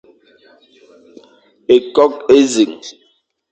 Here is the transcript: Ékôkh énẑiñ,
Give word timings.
Ékôkh 1.75 2.19
énẑiñ, 2.37 2.75